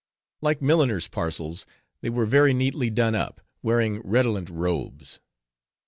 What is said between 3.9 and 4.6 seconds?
redolent